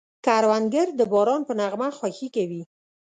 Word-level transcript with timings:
کروندګر 0.25 0.87
د 0.99 1.01
باران 1.11 1.41
په 1.45 1.53
نغمه 1.59 1.87
خوښي 1.97 2.27
کوي 2.35 2.61